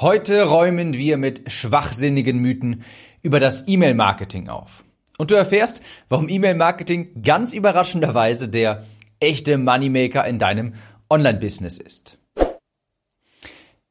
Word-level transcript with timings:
Heute 0.00 0.44
räumen 0.44 0.92
wir 0.92 1.16
mit 1.16 1.50
schwachsinnigen 1.50 2.38
Mythen 2.38 2.84
über 3.20 3.40
das 3.40 3.66
E-Mail-Marketing 3.66 4.48
auf. 4.48 4.84
Und 5.18 5.32
du 5.32 5.34
erfährst, 5.34 5.82
warum 6.08 6.28
E-Mail-Marketing 6.28 7.20
ganz 7.20 7.52
überraschenderweise 7.52 8.48
der 8.48 8.84
echte 9.18 9.58
Moneymaker 9.58 10.24
in 10.24 10.38
deinem 10.38 10.74
Online-Business 11.10 11.78
ist. 11.78 12.16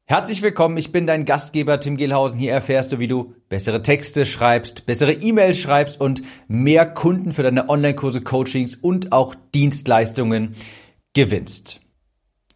Herzlich 0.06 0.40
willkommen, 0.40 0.78
ich 0.78 0.92
bin 0.92 1.06
dein 1.06 1.26
Gastgeber 1.26 1.78
Tim 1.78 1.98
Gehlhausen. 1.98 2.38
Hier 2.38 2.52
erfährst 2.52 2.90
du, 2.92 3.00
wie 3.00 3.08
du 3.08 3.34
bessere 3.50 3.82
Texte 3.82 4.24
schreibst, 4.24 4.86
bessere 4.86 5.12
E-Mails 5.12 5.58
schreibst 5.58 6.00
und 6.00 6.22
mehr 6.46 6.86
Kunden 6.86 7.32
für 7.32 7.42
deine 7.42 7.68
Online-Kurse, 7.68 8.22
Coachings 8.22 8.76
und 8.76 9.12
auch 9.12 9.34
Dienstleistungen 9.54 10.54
gewinnst. 11.12 11.82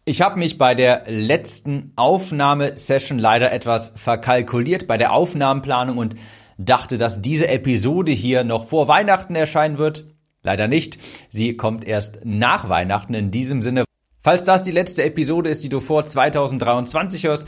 Ich 0.05 0.21
habe 0.21 0.37
mich 0.37 0.57
bei 0.57 0.75
der 0.75 1.03
letzten 1.07 1.93
Aufnahmesession 1.95 3.19
leider 3.19 3.53
etwas 3.53 3.93
verkalkuliert 3.95 4.85
bei 4.85 4.97
der 4.97 5.13
Aufnahmenplanung 5.13 5.97
und 5.97 6.17
dachte, 6.57 6.97
dass 6.97 7.21
diese 7.21 7.47
Episode 7.47 8.11
hier 8.11 8.43
noch 8.43 8.67
vor 8.67 8.89
Weihnachten 8.89 9.33
erscheinen 9.33 9.77
wird. 9.77 10.03
Leider 10.41 10.67
nicht. 10.67 10.97
Sie 11.29 11.55
kommt 11.55 11.85
erst 11.85 12.19
nach 12.25 12.67
Weihnachten. 12.67 13.13
In 13.13 13.31
diesem 13.31 13.61
Sinne, 13.61 13.85
falls 14.19 14.43
das 14.43 14.61
die 14.61 14.71
letzte 14.71 15.03
Episode 15.03 15.49
ist, 15.49 15.63
die 15.63 15.69
du 15.69 15.79
vor 15.79 16.05
2023 16.05 17.23
hörst, 17.23 17.47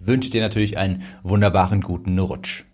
wünsche 0.00 0.30
dir 0.30 0.42
natürlich 0.42 0.78
einen 0.78 1.04
wunderbaren 1.22 1.82
guten 1.82 2.18
Rutsch. 2.18 2.64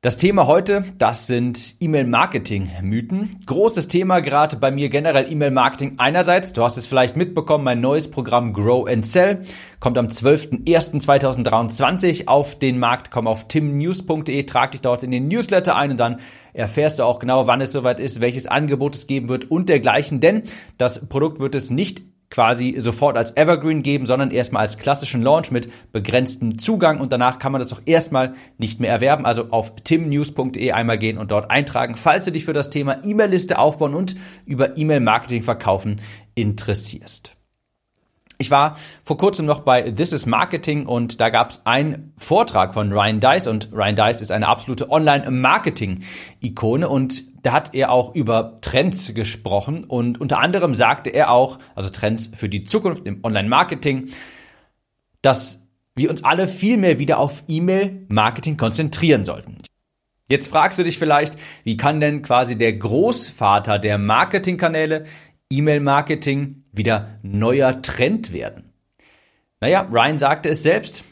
Das 0.00 0.16
Thema 0.16 0.46
heute, 0.46 0.84
das 0.96 1.26
sind 1.26 1.74
E-Mail-Marketing-Mythen. 1.80 3.40
Großes 3.46 3.88
Thema 3.88 4.20
gerade 4.20 4.54
bei 4.54 4.70
mir 4.70 4.90
generell 4.90 5.28
E-Mail-Marketing 5.28 5.94
einerseits. 5.98 6.52
Du 6.52 6.62
hast 6.62 6.76
es 6.76 6.86
vielleicht 6.86 7.16
mitbekommen, 7.16 7.64
mein 7.64 7.80
neues 7.80 8.08
Programm 8.08 8.52
Grow 8.52 8.88
and 8.88 9.04
Sell 9.04 9.42
kommt 9.80 9.98
am 9.98 10.06
12.01.2023 10.06 12.28
auf 12.28 12.56
den 12.56 12.78
Markt. 12.78 13.10
Komm 13.10 13.26
auf 13.26 13.48
timnews.de, 13.48 14.44
trag 14.44 14.70
dich 14.70 14.82
dort 14.82 15.02
in 15.02 15.10
den 15.10 15.26
Newsletter 15.26 15.74
ein 15.74 15.90
und 15.90 15.98
dann 15.98 16.20
erfährst 16.52 17.00
du 17.00 17.02
auch 17.02 17.18
genau, 17.18 17.48
wann 17.48 17.60
es 17.60 17.72
soweit 17.72 17.98
ist, 17.98 18.20
welches 18.20 18.46
Angebot 18.46 18.94
es 18.94 19.08
geben 19.08 19.28
wird 19.28 19.50
und 19.50 19.68
dergleichen. 19.68 20.20
Denn 20.20 20.44
das 20.76 21.08
Produkt 21.08 21.40
wird 21.40 21.56
es 21.56 21.70
nicht 21.70 22.04
quasi 22.30 22.74
sofort 22.78 23.16
als 23.16 23.36
Evergreen 23.36 23.82
geben, 23.82 24.06
sondern 24.06 24.30
erstmal 24.30 24.62
als 24.62 24.78
klassischen 24.78 25.22
Launch 25.22 25.50
mit 25.50 25.70
begrenztem 25.92 26.58
Zugang 26.58 27.00
und 27.00 27.12
danach 27.12 27.38
kann 27.38 27.52
man 27.52 27.60
das 27.60 27.72
auch 27.72 27.80
erstmal 27.86 28.34
nicht 28.58 28.80
mehr 28.80 28.90
erwerben. 28.90 29.24
Also 29.24 29.50
auf 29.50 29.74
timnews.de 29.76 30.72
einmal 30.72 30.98
gehen 30.98 31.18
und 31.18 31.30
dort 31.30 31.50
eintragen, 31.50 31.96
falls 31.96 32.24
du 32.24 32.32
dich 32.32 32.44
für 32.44 32.52
das 32.52 32.70
Thema 32.70 32.98
E-Mail-Liste 33.04 33.58
aufbauen 33.58 33.94
und 33.94 34.16
über 34.44 34.76
E-Mail-Marketing 34.76 35.42
verkaufen 35.42 35.96
interessierst. 36.34 37.37
Ich 38.40 38.52
war 38.52 38.76
vor 39.02 39.18
kurzem 39.18 39.46
noch 39.46 39.60
bei 39.60 39.90
This 39.90 40.12
is 40.12 40.24
Marketing 40.24 40.86
und 40.86 41.20
da 41.20 41.28
gab 41.28 41.50
es 41.50 41.66
einen 41.66 42.12
Vortrag 42.16 42.72
von 42.72 42.92
Ryan 42.92 43.18
Dice 43.18 43.48
und 43.48 43.70
Ryan 43.72 43.96
Dice 43.96 44.20
ist 44.20 44.30
eine 44.30 44.46
absolute 44.46 44.90
Online-Marketing-Ikone 44.90 46.88
und 46.88 47.24
da 47.44 47.50
hat 47.50 47.74
er 47.74 47.90
auch 47.90 48.14
über 48.14 48.58
Trends 48.60 49.12
gesprochen 49.12 49.84
und 49.84 50.20
unter 50.20 50.38
anderem 50.38 50.76
sagte 50.76 51.10
er 51.10 51.32
auch, 51.32 51.58
also 51.74 51.90
Trends 51.90 52.30
für 52.32 52.48
die 52.48 52.62
Zukunft 52.62 53.04
im 53.06 53.24
Online-Marketing, 53.24 54.10
dass 55.20 55.66
wir 55.96 56.08
uns 56.08 56.22
alle 56.22 56.46
viel 56.46 56.76
mehr 56.76 57.00
wieder 57.00 57.18
auf 57.18 57.42
E-Mail-Marketing 57.48 58.56
konzentrieren 58.56 59.24
sollten. 59.24 59.58
Jetzt 60.28 60.46
fragst 60.46 60.78
du 60.78 60.84
dich 60.84 60.96
vielleicht, 60.98 61.36
wie 61.64 61.76
kann 61.76 61.98
denn 61.98 62.22
quasi 62.22 62.56
der 62.56 62.74
Großvater 62.74 63.80
der 63.80 63.98
Marketingkanäle 63.98 65.06
E-Mail-Marketing 65.50 66.62
wieder 66.78 67.18
neuer 67.22 67.82
Trend 67.82 68.32
werden? 68.32 68.72
Naja, 69.60 69.88
Ryan 69.92 70.18
sagte 70.18 70.48
es 70.48 70.62
selbst. 70.62 71.04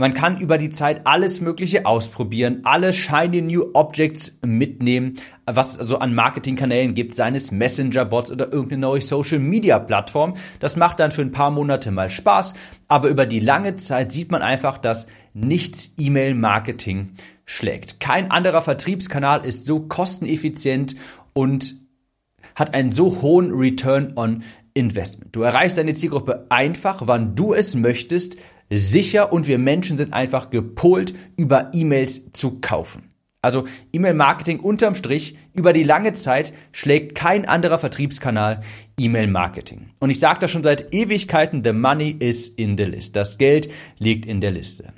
Man 0.00 0.14
kann 0.14 0.40
über 0.40 0.56
die 0.56 0.70
Zeit 0.70 1.02
alles 1.06 1.42
Mögliche 1.42 1.84
ausprobieren, 1.84 2.60
alle 2.62 2.94
shiny 2.94 3.42
new 3.42 3.66
Objects 3.74 4.38
mitnehmen, 4.42 5.16
was 5.44 5.74
es 5.74 5.78
also 5.78 5.98
an 5.98 6.14
Marketingkanälen 6.14 6.94
gibt, 6.94 7.14
seines 7.14 7.50
Messenger-Bots 7.50 8.30
oder 8.30 8.50
irgendeine 8.50 8.80
neue 8.80 9.02
Social-Media-Plattform. 9.02 10.36
Das 10.58 10.76
macht 10.76 11.00
dann 11.00 11.10
für 11.10 11.20
ein 11.20 11.32
paar 11.32 11.50
Monate 11.50 11.90
mal 11.90 12.08
Spaß, 12.08 12.54
aber 12.88 13.10
über 13.10 13.26
die 13.26 13.40
lange 13.40 13.76
Zeit 13.76 14.10
sieht 14.10 14.30
man 14.30 14.40
einfach, 14.40 14.78
dass 14.78 15.06
nichts 15.34 15.92
E-Mail-Marketing 15.98 17.10
schlägt. 17.44 18.00
Kein 18.00 18.30
anderer 18.30 18.62
Vertriebskanal 18.62 19.44
ist 19.44 19.66
so 19.66 19.80
kosteneffizient 19.80 20.96
und 21.34 21.74
hat 22.54 22.72
einen 22.72 22.90
so 22.90 23.20
hohen 23.20 23.52
Return 23.52 24.14
on 24.16 24.44
Investment. 24.74 25.34
Du 25.34 25.42
erreichst 25.42 25.78
deine 25.78 25.94
Zielgruppe 25.94 26.46
einfach, 26.48 27.02
wann 27.06 27.34
du 27.34 27.54
es 27.54 27.74
möchtest, 27.74 28.36
sicher 28.70 29.32
und 29.32 29.46
wir 29.46 29.58
Menschen 29.58 29.96
sind 29.96 30.12
einfach 30.12 30.50
gepolt, 30.50 31.14
über 31.36 31.70
E-Mails 31.74 32.32
zu 32.32 32.60
kaufen. 32.60 33.10
Also 33.42 33.64
E-Mail-Marketing 33.92 34.60
unterm 34.60 34.94
Strich 34.94 35.36
über 35.54 35.72
die 35.72 35.82
lange 35.82 36.12
Zeit 36.12 36.52
schlägt 36.72 37.14
kein 37.14 37.46
anderer 37.46 37.78
Vertriebskanal 37.78 38.60
E-Mail-Marketing. 38.98 39.90
Und 39.98 40.10
ich 40.10 40.20
sage 40.20 40.40
das 40.40 40.50
schon 40.50 40.62
seit 40.62 40.92
Ewigkeiten, 40.92 41.64
the 41.64 41.72
money 41.72 42.14
is 42.18 42.48
in 42.48 42.76
the 42.76 42.84
list. 42.84 43.16
Das 43.16 43.38
Geld 43.38 43.70
liegt 43.98 44.26
in 44.26 44.42
der 44.42 44.50
Liste. 44.50 44.92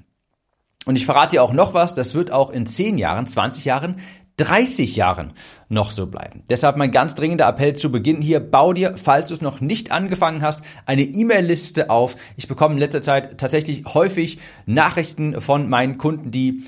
Und 0.84 0.96
ich 0.96 1.06
verrate 1.06 1.36
dir 1.36 1.44
auch 1.44 1.52
noch 1.52 1.74
was, 1.74 1.94
das 1.94 2.16
wird 2.16 2.32
auch 2.32 2.50
in 2.50 2.66
10 2.66 2.98
Jahren, 2.98 3.28
20 3.28 3.64
Jahren 3.64 4.00
30 4.42 4.96
Jahren 4.96 5.32
noch 5.68 5.90
so 5.92 6.06
bleiben. 6.06 6.42
Deshalb 6.50 6.76
mein 6.76 6.90
ganz 6.90 7.14
dringender 7.14 7.48
Appell 7.48 7.74
zu 7.74 7.92
Beginn 7.92 8.20
hier, 8.20 8.40
bau 8.40 8.72
dir, 8.72 8.94
falls 8.96 9.28
du 9.28 9.34
es 9.34 9.40
noch 9.40 9.60
nicht 9.60 9.92
angefangen 9.92 10.42
hast, 10.42 10.64
eine 10.84 11.02
E-Mail-Liste 11.02 11.90
auf. 11.90 12.16
Ich 12.36 12.48
bekomme 12.48 12.74
in 12.74 12.80
letzter 12.80 13.02
Zeit 13.02 13.38
tatsächlich 13.38 13.84
häufig 13.94 14.38
Nachrichten 14.66 15.40
von 15.40 15.70
meinen 15.70 15.96
Kunden, 15.96 16.32
die 16.32 16.64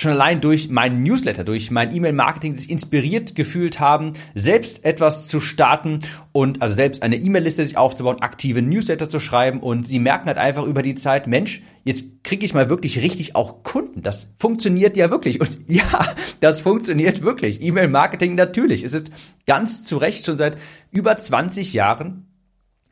schon 0.00 0.12
allein 0.12 0.40
durch 0.40 0.68
meinen 0.68 1.02
Newsletter, 1.02 1.44
durch 1.44 1.70
mein 1.70 1.94
E-Mail-Marketing 1.94 2.56
sich 2.56 2.70
inspiriert 2.70 3.34
gefühlt 3.34 3.80
haben, 3.80 4.14
selbst 4.34 4.84
etwas 4.84 5.26
zu 5.26 5.40
starten 5.40 5.98
und 6.32 6.62
also 6.62 6.74
selbst 6.74 7.02
eine 7.02 7.16
E-Mail-Liste 7.16 7.66
sich 7.66 7.76
aufzubauen, 7.76 8.20
aktive 8.20 8.62
Newsletter 8.62 9.08
zu 9.08 9.20
schreiben 9.20 9.60
und 9.60 9.86
sie 9.86 9.98
merken 9.98 10.26
halt 10.26 10.38
einfach 10.38 10.64
über 10.64 10.82
die 10.82 10.94
Zeit, 10.94 11.26
Mensch, 11.26 11.62
jetzt 11.84 12.24
kriege 12.24 12.44
ich 12.44 12.54
mal 12.54 12.70
wirklich 12.70 13.02
richtig 13.02 13.36
auch 13.36 13.62
Kunden. 13.62 14.02
Das 14.02 14.32
funktioniert 14.38 14.96
ja 14.96 15.10
wirklich 15.10 15.40
und 15.40 15.58
ja, 15.68 16.14
das 16.40 16.60
funktioniert 16.60 17.22
wirklich. 17.22 17.62
E-Mail-Marketing 17.62 18.34
natürlich. 18.34 18.84
Es 18.84 18.94
ist 18.94 19.12
ganz 19.46 19.84
zu 19.84 19.98
Recht 19.98 20.24
schon 20.24 20.38
seit 20.38 20.56
über 20.90 21.16
20 21.16 21.72
Jahren 21.72 22.26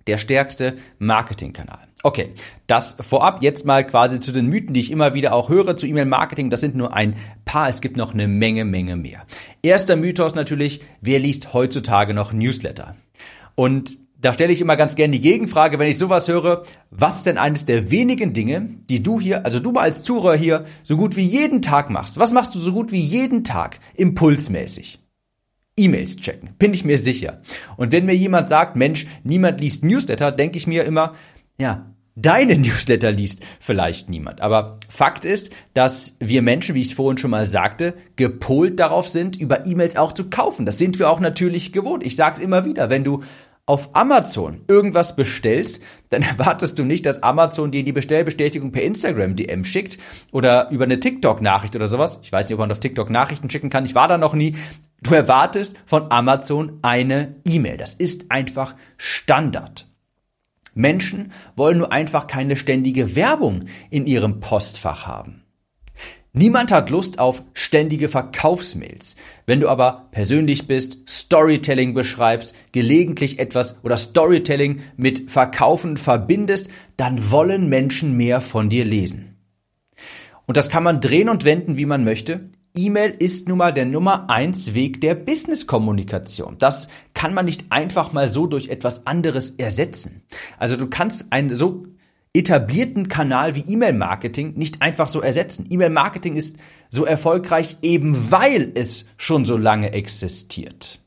der 0.06 0.18
stärkste 0.18 0.76
Marketingkanal. 0.98 1.87
Okay, 2.04 2.30
das 2.68 2.96
vorab 3.00 3.42
jetzt 3.42 3.66
mal 3.66 3.84
quasi 3.84 4.20
zu 4.20 4.30
den 4.30 4.46
Mythen, 4.46 4.72
die 4.72 4.80
ich 4.80 4.92
immer 4.92 5.14
wieder 5.14 5.32
auch 5.32 5.48
höre 5.48 5.76
zu 5.76 5.86
E-Mail-Marketing. 5.86 6.48
Das 6.48 6.60
sind 6.60 6.76
nur 6.76 6.94
ein 6.94 7.16
paar, 7.44 7.68
es 7.68 7.80
gibt 7.80 7.96
noch 7.96 8.14
eine 8.14 8.28
Menge, 8.28 8.64
Menge 8.64 8.94
mehr. 8.94 9.26
Erster 9.62 9.96
Mythos 9.96 10.36
natürlich, 10.36 10.80
wer 11.00 11.18
liest 11.18 11.54
heutzutage 11.54 12.14
noch 12.14 12.32
Newsletter? 12.32 12.94
Und 13.56 13.98
da 14.20 14.32
stelle 14.32 14.52
ich 14.52 14.60
immer 14.60 14.76
ganz 14.76 14.94
gerne 14.96 15.12
die 15.12 15.20
Gegenfrage, 15.20 15.78
wenn 15.78 15.88
ich 15.88 15.98
sowas 15.98 16.28
höre, 16.28 16.64
was 16.90 17.16
ist 17.16 17.26
denn 17.26 17.38
eines 17.38 17.64
der 17.64 17.90
wenigen 17.90 18.32
Dinge, 18.32 18.68
die 18.88 19.02
du 19.02 19.20
hier, 19.20 19.44
also 19.44 19.60
du 19.60 19.72
mal 19.72 19.82
als 19.82 20.02
Zuhörer 20.02 20.36
hier, 20.36 20.64
so 20.82 20.96
gut 20.96 21.16
wie 21.16 21.24
jeden 21.24 21.62
Tag 21.62 21.90
machst? 21.90 22.18
Was 22.18 22.32
machst 22.32 22.54
du 22.54 22.58
so 22.58 22.72
gut 22.72 22.92
wie 22.92 23.00
jeden 23.00 23.44
Tag 23.44 23.78
impulsmäßig? 23.94 25.00
E-Mails 25.76 26.16
checken, 26.16 26.50
bin 26.58 26.74
ich 26.74 26.84
mir 26.84 26.98
sicher. 26.98 27.38
Und 27.76 27.92
wenn 27.92 28.06
mir 28.06 28.16
jemand 28.16 28.48
sagt, 28.48 28.74
Mensch, 28.74 29.06
niemand 29.22 29.60
liest 29.60 29.84
Newsletter, 29.84 30.32
denke 30.32 30.58
ich 30.58 30.66
mir 30.66 30.82
immer, 30.82 31.14
ja, 31.60 31.86
deine 32.16 32.56
Newsletter 32.58 33.12
liest 33.12 33.42
vielleicht 33.60 34.08
niemand. 34.08 34.40
Aber 34.40 34.78
Fakt 34.88 35.24
ist, 35.24 35.52
dass 35.74 36.16
wir 36.20 36.42
Menschen, 36.42 36.74
wie 36.74 36.82
ich 36.82 36.88
es 36.88 36.92
vorhin 36.94 37.18
schon 37.18 37.30
mal 37.30 37.46
sagte, 37.46 37.94
gepolt 38.16 38.80
darauf 38.80 39.08
sind, 39.08 39.36
über 39.36 39.66
E-Mails 39.66 39.96
auch 39.96 40.12
zu 40.12 40.28
kaufen. 40.30 40.66
Das 40.66 40.78
sind 40.78 40.98
wir 40.98 41.10
auch 41.10 41.20
natürlich 41.20 41.72
gewohnt. 41.72 42.04
Ich 42.04 42.16
sage 42.16 42.36
es 42.36 42.42
immer 42.42 42.64
wieder, 42.64 42.90
wenn 42.90 43.04
du 43.04 43.22
auf 43.68 43.90
Amazon 43.94 44.62
irgendwas 44.66 45.14
bestellst, 45.14 45.82
dann 46.08 46.22
erwartest 46.38 46.78
du 46.78 46.84
nicht, 46.84 47.04
dass 47.04 47.22
Amazon 47.22 47.70
dir 47.70 47.84
die 47.84 47.92
Bestellbestätigung 47.92 48.72
per 48.72 48.82
Instagram 48.82 49.36
DM 49.36 49.64
schickt 49.64 49.98
oder 50.32 50.70
über 50.70 50.84
eine 50.84 51.00
TikTok-Nachricht 51.00 51.76
oder 51.76 51.86
sowas. 51.86 52.18
Ich 52.22 52.32
weiß 52.32 52.48
nicht, 52.48 52.54
ob 52.54 52.60
man 52.60 52.72
auf 52.72 52.80
TikTok 52.80 53.10
Nachrichten 53.10 53.50
schicken 53.50 53.68
kann. 53.68 53.84
Ich 53.84 53.94
war 53.94 54.08
da 54.08 54.16
noch 54.16 54.34
nie. 54.34 54.56
Du 55.02 55.14
erwartest 55.14 55.76
von 55.84 56.10
Amazon 56.10 56.78
eine 56.80 57.36
E-Mail. 57.44 57.76
Das 57.76 57.92
ist 57.92 58.30
einfach 58.30 58.74
Standard. 58.96 59.87
Menschen 60.78 61.32
wollen 61.56 61.78
nur 61.78 61.92
einfach 61.92 62.28
keine 62.28 62.56
ständige 62.56 63.16
Werbung 63.16 63.64
in 63.90 64.06
ihrem 64.06 64.40
Postfach 64.40 65.06
haben. 65.06 65.42
Niemand 66.32 66.70
hat 66.70 66.88
Lust 66.90 67.18
auf 67.18 67.42
ständige 67.52 68.08
Verkaufsmails. 68.08 69.16
Wenn 69.44 69.58
du 69.58 69.68
aber 69.68 70.08
persönlich 70.12 70.68
bist, 70.68 71.08
Storytelling 71.08 71.94
beschreibst, 71.94 72.54
gelegentlich 72.70 73.40
etwas 73.40 73.82
oder 73.82 73.96
Storytelling 73.96 74.82
mit 74.96 75.30
Verkaufen 75.30 75.96
verbindest, 75.96 76.68
dann 76.96 77.30
wollen 77.30 77.68
Menschen 77.68 78.16
mehr 78.16 78.40
von 78.40 78.70
dir 78.70 78.84
lesen. 78.84 79.36
Und 80.46 80.56
das 80.56 80.70
kann 80.70 80.84
man 80.84 81.00
drehen 81.00 81.28
und 81.28 81.44
wenden, 81.44 81.76
wie 81.76 81.86
man 81.86 82.04
möchte. 82.04 82.50
E-Mail 82.86 83.14
ist 83.18 83.48
nun 83.48 83.58
mal 83.58 83.72
der 83.72 83.84
Nummer 83.84 84.30
eins 84.30 84.74
Weg 84.74 85.00
der 85.00 85.14
Business-Kommunikation. 85.14 86.56
Das 86.58 86.88
kann 87.14 87.34
man 87.34 87.44
nicht 87.44 87.66
einfach 87.70 88.12
mal 88.12 88.28
so 88.28 88.46
durch 88.46 88.68
etwas 88.68 89.06
anderes 89.06 89.50
ersetzen. 89.52 90.22
Also 90.58 90.76
du 90.76 90.86
kannst 90.88 91.26
ein 91.30 91.50
so 91.50 91.86
etablierten 92.32 93.08
Kanal 93.08 93.54
wie 93.54 93.64
E-Mail-Marketing 93.66 94.54
nicht 94.54 94.80
einfach 94.80 95.08
so 95.08 95.20
ersetzen. 95.20 95.66
E-Mail-Marketing 95.68 96.36
ist 96.36 96.56
so 96.88 97.04
erfolgreich 97.04 97.78
eben 97.82 98.30
weil 98.30 98.70
es 98.74 99.06
schon 99.16 99.44
so 99.44 99.56
lange 99.56 99.92
existiert. 99.92 101.00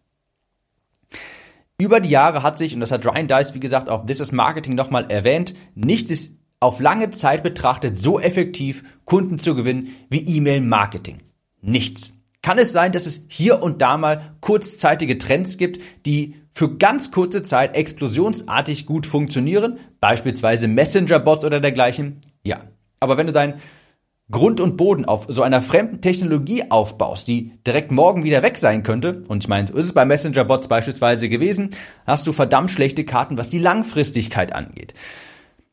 Über 1.77 1.99
die 1.99 2.09
Jahre 2.09 2.43
hat 2.43 2.57
sich, 2.57 2.73
und 2.73 2.81
das 2.81 2.91
hat 2.91 3.05
Ryan 3.05 3.27
Dice, 3.27 3.55
wie 3.55 3.59
gesagt, 3.59 3.89
auf 3.89 4.05
This 4.05 4.19
is 4.19 4.31
Marketing 4.31 4.75
nochmal 4.75 5.09
erwähnt, 5.09 5.55
nichts 5.73 6.11
ist 6.11 6.37
auf 6.59 6.79
lange 6.79 7.09
Zeit 7.09 7.41
betrachtet 7.41 7.97
so 7.97 8.19
effektiv, 8.19 8.83
Kunden 9.05 9.39
zu 9.39 9.55
gewinnen 9.55 9.95
wie 10.09 10.23
E-Mail-Marketing. 10.23 11.21
Nichts. 11.61 12.13
Kann 12.41 12.57
es 12.57 12.71
sein, 12.71 12.91
dass 12.91 13.05
es 13.05 13.25
hier 13.27 13.61
und 13.61 13.81
da 13.81 13.97
mal 13.97 14.35
kurzzeitige 14.41 15.17
Trends 15.17 15.57
gibt, 15.57 15.79
die 16.05 16.35
für 16.51 16.77
ganz 16.77 17.11
kurze 17.11 17.43
Zeit 17.43 17.75
explosionsartig 17.75 18.85
gut 18.85 19.05
funktionieren, 19.05 19.79
beispielsweise 19.99 20.67
Messenger-Bots 20.67 21.45
oder 21.45 21.59
dergleichen? 21.59 22.19
Ja. 22.43 22.61
Aber 22.99 23.17
wenn 23.17 23.27
du 23.27 23.31
dein 23.31 23.55
Grund 24.31 24.59
und 24.59 24.77
Boden 24.77 25.05
auf 25.05 25.25
so 25.29 25.43
einer 25.43 25.61
fremden 25.61 26.01
Technologie 26.01 26.63
aufbaust, 26.69 27.27
die 27.27 27.51
direkt 27.67 27.91
morgen 27.91 28.23
wieder 28.23 28.43
weg 28.43 28.57
sein 28.57 28.81
könnte, 28.81 29.23
und 29.27 29.43
ich 29.43 29.49
meine, 29.49 29.67
so 29.67 29.75
ist 29.75 29.85
es 29.85 29.93
bei 29.93 30.05
Messenger-Bots 30.05 30.67
beispielsweise 30.67 31.29
gewesen, 31.29 31.71
hast 32.07 32.25
du 32.27 32.31
verdammt 32.31 32.71
schlechte 32.71 33.03
Karten, 33.03 33.37
was 33.37 33.49
die 33.49 33.59
Langfristigkeit 33.59 34.53
angeht. 34.53 34.93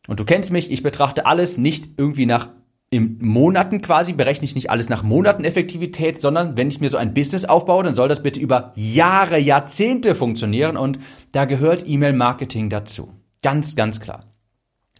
Und 0.09 0.21
du 0.21 0.25
kennst 0.25 0.51
mich, 0.51 0.71
ich 0.73 0.83
betrachte 0.83 1.27
alles 1.27 1.59
nicht 1.59 1.91
irgendwie 1.99 2.27
nach 2.27 2.49
im 2.91 3.19
Monaten 3.21 3.83
quasi, 3.83 4.15
berechne 4.15 4.47
ich 4.47 4.55
nicht 4.55 4.71
alles 4.71 4.89
nach 4.89 5.03
Monaten 5.03 5.45
Effektivität, 5.45 6.23
sondern 6.23 6.57
wenn 6.57 6.69
ich 6.69 6.81
mir 6.81 6.89
so 6.89 6.97
ein 6.97 7.13
Business 7.13 7.45
aufbaue, 7.45 7.85
dann 7.85 7.95
soll 7.95 8.09
das 8.09 8.23
bitte 8.23 8.41
über 8.41 8.73
Jahre, 8.77 9.39
Jahrzehnte 9.39 10.15
funktionieren 10.15 10.77
und 10.77 10.99
da 11.33 11.45
gehört 11.45 11.87
E-Mail-Marketing 11.87 12.71
dazu. 12.71 13.13
Ganz, 13.43 13.77
ganz 13.77 14.01
klar. 14.01 14.21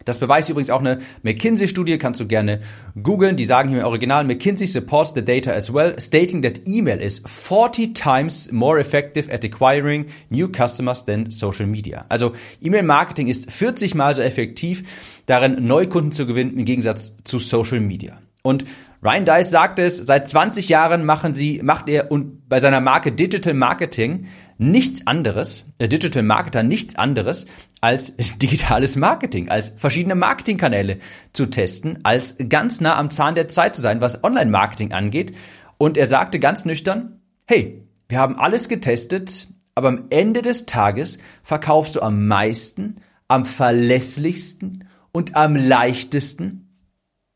Das 0.09 0.19
beweist 0.19 0.49
übrigens 0.49 0.71
auch 0.71 0.81
eine 0.81 1.01
McKinsey-Studie, 1.23 1.99
kannst 1.99 2.19
du 2.19 2.27
gerne 2.27 2.61
googeln. 3.03 3.37
Die 3.37 3.45
sagen 3.45 3.69
hier 3.69 3.81
im 3.81 3.85
Original, 3.85 4.25
McKinsey 4.25 4.67
supports 4.67 5.13
the 5.15 5.23
data 5.23 5.53
as 5.53 5.73
well, 5.75 5.95
stating 6.01 6.41
that 6.41 6.67
email 6.67 6.99
is 6.99 7.21
40 7.27 7.93
times 7.93 8.51
more 8.51 8.81
effective 8.81 9.31
at 9.31 9.45
acquiring 9.45 10.07
new 10.31 10.49
customers 10.49 11.05
than 11.05 11.31
social 11.31 11.67
media. 11.67 12.07
Also 12.09 12.33
E-Mail-Marketing 12.63 13.29
ist 13.29 13.53
40 13.53 13.95
mal 13.95 14.15
so 14.15 14.23
effektiv, 14.23 14.83
darin 15.27 15.67
Neukunden 15.67 16.13
zu 16.13 16.25
gewinnen 16.25 16.57
im 16.57 16.65
Gegensatz 16.65 17.15
zu 17.25 17.39
Social 17.39 17.81
Media. 17.81 18.19
Und 18.43 18.65
Ryan 19.03 19.25
Dice 19.25 19.51
sagt 19.51 19.79
es, 19.79 19.97
seit 19.97 20.27
20 20.29 20.69
Jahren 20.69 21.05
machen 21.05 21.33
sie, 21.35 21.61
macht 21.63 21.89
er 21.89 22.11
und 22.11 22.49
bei 22.49 22.59
seiner 22.59 22.81
Marke 22.81 23.13
Digital 23.13 23.55
Marketing 23.55 24.27
nichts 24.59 25.07
anderes, 25.07 25.67
äh, 25.79 25.89
Digital 25.89 26.25
Marketer 26.25 26.65
nichts 26.65 26.97
anderes 26.97 27.47
als 27.81 28.17
digitales 28.39 28.97
Marketing, 28.97 29.51
als 29.51 29.73
verschiedene 29.77 30.17
Marketingkanäle 30.17 30.99
zu 31.33 31.47
testen, 31.47 32.01
als 32.03 32.37
ganz 32.49 32.81
nah 32.81 32.97
am 32.97 33.11
Zahn 33.11 33.37
der 33.37 33.47
Zeit 33.47 33.77
zu 33.77 33.83
sein, 33.83 34.01
was 34.01 34.25
Online-Marketing 34.25 34.93
angeht. 34.93 35.33
Und 35.79 35.97
er 35.97 36.07
sagte 36.07 36.41
ganz 36.41 36.65
nüchtern, 36.65 37.21
hey, 37.47 37.85
wir 38.09 38.19
haben 38.19 38.37
alles 38.37 38.69
getestet, 38.69 39.47
aber 39.77 39.89
am 39.89 40.07
Ende 40.11 40.43
des 40.43 40.67
Tages 40.67 41.19
verkaufst 41.45 41.95
du 41.95 42.03
am 42.03 42.27
meisten, 42.27 42.97
am 43.29 43.45
verlässlichsten 43.45 44.89
und 45.13 45.37
am 45.37 45.55
leichtesten 45.55 46.68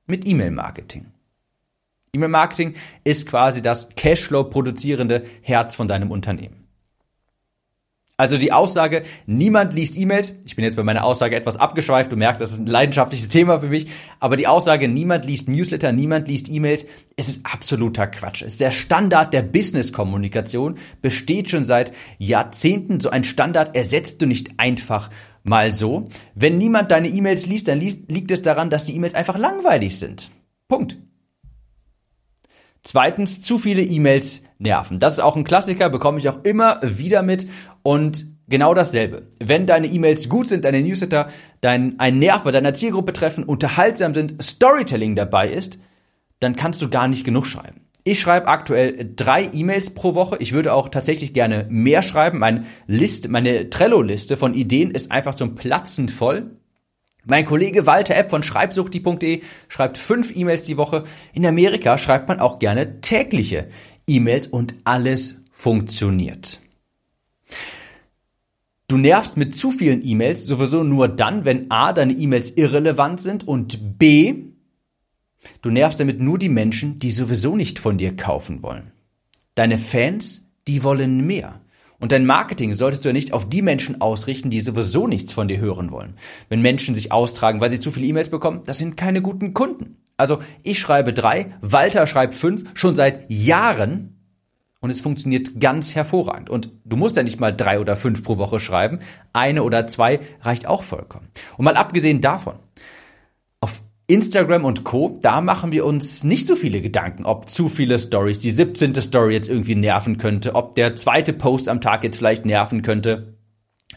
mit 0.06 0.26
E-Mail-Marketing. 0.26 1.06
E-Mail-Marketing 2.12 2.75
ist 3.04 3.26
quasi 3.26 3.62
das 3.62 3.88
Cashflow 3.96 4.44
produzierende 4.44 5.25
Herz 5.43 5.75
von 5.75 5.88
deinem 5.88 6.10
Unternehmen. 6.10 6.62
Also 8.19 8.37
die 8.37 8.52
Aussage, 8.52 9.02
niemand 9.26 9.72
liest 9.72 9.99
E-Mails, 9.99 10.34
ich 10.44 10.54
bin 10.54 10.64
jetzt 10.64 10.76
bei 10.76 10.84
meiner 10.84 11.02
Aussage 11.02 11.34
etwas 11.34 11.56
abgeschweift, 11.56 12.12
du 12.12 12.16
merkst, 12.16 12.40
das 12.40 12.52
ist 12.52 12.58
ein 12.58 12.66
leidenschaftliches 12.66 13.28
Thema 13.28 13.58
für 13.58 13.69
mich, 13.69 13.88
aber 14.20 14.37
die 14.37 14.46
Aussage, 14.46 14.87
niemand 14.87 15.25
liest 15.25 15.49
Newsletter, 15.49 15.90
niemand 15.90 16.28
liest 16.28 16.48
E-Mails, 16.48 16.84
es 17.16 17.28
ist 17.28 17.44
absoluter 17.44 18.06
Quatsch. 18.06 18.43
Es 18.43 18.52
ist 18.52 18.60
der 18.60 18.70
Standard 18.70 19.32
der 19.32 19.43
Business-Kommunikation, 19.43 20.78
besteht 21.00 21.50
schon 21.50 21.64
seit 21.64 21.93
Jahrzehnten. 22.19 23.00
So 23.00 23.10
ein 23.10 23.25
Standard 23.25 23.75
ersetzt 23.75 24.22
du 24.22 24.26
nicht 24.26 24.50
einfach 24.58 25.10
mal 25.43 25.73
so. 25.73 26.09
Wenn 26.35 26.59
niemand 26.59 26.91
deine 26.91 27.09
E-Mails 27.09 27.47
liest, 27.47 27.69
dann 27.69 27.81
liegt 27.81 28.31
es 28.31 28.43
daran, 28.43 28.71
dass 28.71 28.85
die 28.85 28.94
E-Mails 28.94 29.15
einfach 29.15 29.39
langweilig 29.39 29.99
sind. 29.99 30.31
Punkt. 30.69 30.99
Zweitens, 32.83 33.43
zu 33.43 33.59
viele 33.59 33.83
E-Mails 33.83 34.43
nerven. 34.59 34.99
Das 34.99 35.15
ist 35.15 35.21
auch 35.21 35.37
ein 35.37 35.44
Klassiker, 35.44 35.89
bekomme 35.89 36.19
ich 36.19 36.29
auch 36.29 36.43
immer 36.44 36.81
wieder 36.83 37.23
mit 37.23 37.47
und 37.83 38.27
genau 38.49 38.75
dasselbe. 38.75 39.29
Wenn 39.39 39.67
deine 39.67 39.87
E-Mails 39.87 40.29
gut 40.29 40.49
sind, 40.49 40.65
deine 40.65 40.83
Newsletter 40.83 41.29
dein, 41.61 41.99
ein 42.00 42.19
Nerv 42.19 42.43
bei 42.43 42.50
deiner 42.50 42.75
Zielgruppe 42.75 43.12
treffen, 43.12 43.44
unterhaltsam 43.44 44.15
sind, 44.15 44.43
Storytelling 44.43 45.15
dabei 45.15 45.49
ist, 45.49 45.79
dann 46.41 46.56
kannst 46.56 46.83
du 46.83 46.91
gar 46.91 47.06
nicht 47.06 47.25
genug 47.25 47.47
schreiben. 47.47 47.83
Ich 48.04 48.20
schreibe 48.20 48.49
aktuell 48.49 49.12
drei 49.14 49.49
E-Mails 49.52 49.90
pro 49.90 50.14
Woche. 50.14 50.37
Ich 50.40 50.52
würde 50.52 50.72
auch 50.72 50.88
tatsächlich 50.88 51.32
gerne 51.32 51.66
mehr 51.69 52.02
schreiben. 52.02 52.38
Meine 52.38 52.64
Liste, 52.88 53.28
meine 53.28 53.70
Trello-Liste 53.70 54.37
von 54.37 54.54
Ideen 54.54 54.90
ist 54.90 55.12
einfach 55.12 55.37
zum 55.37 55.54
Platzen 55.54 56.08
voll. 56.08 56.56
Mein 57.25 57.46
Kollege 57.46 57.87
Walter 57.87 58.16
App 58.16 58.31
von 58.31 58.43
schreibsuchti.de 58.43 59.43
schreibt 59.69 59.99
fünf 59.99 60.34
E-Mails 60.34 60.64
die 60.64 60.76
Woche. 60.76 61.04
In 61.32 61.46
Amerika 61.46 61.96
schreibt 61.96 62.26
man 62.26 62.40
auch 62.40 62.58
gerne 62.58 63.00
tägliche 63.00 63.69
E-Mails 64.08 64.48
und 64.48 64.75
alles 64.82 65.40
funktioniert. 65.52 66.58
Du 68.88 68.96
nervst 68.96 69.37
mit 69.37 69.55
zu 69.55 69.70
vielen 69.70 70.05
E-Mails 70.05 70.44
sowieso 70.44 70.82
nur 70.82 71.06
dann, 71.06 71.44
wenn 71.44 71.70
A, 71.70 71.93
deine 71.93 72.14
E-Mails 72.14 72.50
irrelevant 72.56 73.20
sind 73.20 73.46
und 73.46 73.98
B, 73.98 74.51
du 75.61 75.71
nervst 75.71 76.00
damit 76.00 76.21
nur 76.21 76.39
die 76.39 76.49
Menschen, 76.49 76.99
die 76.99 77.11
sowieso 77.11 77.56
nicht 77.56 77.79
von 77.79 77.99
dir 77.99 78.17
kaufen 78.17 78.62
wollen. 78.62 78.93
Deine 79.55 79.79
Fans, 79.79 80.43
die 80.67 80.83
wollen 80.83 81.27
mehr. 81.27 81.61
Und 81.99 82.11
dein 82.11 82.27
Marketing 82.27 82.73
solltest 82.73 83.05
du 83.05 83.11
ja 83.11 83.12
nicht 83.12 83.33
auf 83.33 83.49
die 83.49 83.62
Menschen 83.62 84.00
ausrichten, 84.00 84.50
die 84.50 84.61
sowieso 84.61 85.06
nichts 85.06 85.33
von 85.33 85.47
dir 85.47 85.59
hören 85.59 85.93
wollen. 85.93 86.17
Wenn 86.49 86.61
Menschen 86.61 86.97
sich 86.97 87.12
austragen, 87.12 87.61
weil 87.61 87.71
sie 87.71 87.79
zu 87.79 87.93
viele 87.93 88.06
E-Mails 88.06 88.29
bekommen, 88.29 88.62
das 88.65 88.79
sind 88.79 88.97
keine 88.97 89.23
guten 89.23 89.55
Kunden. 89.55 89.99
Also 90.17 90.41
ich 90.65 90.81
schreibe 90.81 91.12
drei, 91.12 91.55
Walter 91.61 92.06
schreibt 92.06 92.35
fünf, 92.35 92.65
schon 92.75 92.97
seit 92.97 93.31
Jahren 93.31 94.19
und 94.81 94.91
es 94.91 95.00
funktioniert 95.00 95.61
ganz 95.61 95.94
hervorragend. 95.94 96.50
Und 96.50 96.71
du 96.85 96.97
musst 96.97 97.17
ja 97.17 97.23
nicht 97.23 97.39
mal 97.39 97.55
drei 97.55 97.79
oder 97.79 97.94
fünf 97.94 98.25
pro 98.25 98.37
Woche 98.37 98.59
schreiben, 98.59 98.99
eine 99.33 99.62
oder 99.62 99.87
zwei 99.87 100.19
reicht 100.41 100.67
auch 100.67 100.83
vollkommen. 100.83 101.29
Und 101.56 101.65
mal 101.65 101.77
abgesehen 101.77 102.21
davon, 102.21 102.56
Instagram 104.06 104.64
und 104.64 104.84
Co., 104.84 105.19
da 105.22 105.40
machen 105.40 105.72
wir 105.72 105.86
uns 105.86 106.24
nicht 106.24 106.46
so 106.46 106.56
viele 106.56 106.81
Gedanken, 106.81 107.24
ob 107.24 107.48
zu 107.48 107.69
viele 107.69 107.98
Stories, 107.98 108.41
die 108.41 108.50
17. 108.50 108.94
Story 109.00 109.34
jetzt 109.34 109.48
irgendwie 109.48 109.74
nerven 109.74 110.19
könnte, 110.19 110.55
ob 110.55 110.74
der 110.74 110.96
zweite 110.96 111.32
Post 111.32 111.69
am 111.69 111.81
Tag 111.81 112.05
jetzt 112.05 112.19
vielleicht 112.19 112.44
nerven 112.44 112.82
könnte. 112.82 113.38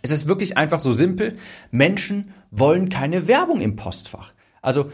Es 0.01 0.11
ist 0.11 0.27
wirklich 0.27 0.57
einfach 0.57 0.79
so 0.79 0.93
simpel. 0.93 1.37
Menschen 1.71 2.33
wollen 2.51 2.89
keine 2.89 3.27
Werbung 3.27 3.61
im 3.61 3.75
Postfach. 3.75 4.33
Also 4.61 4.91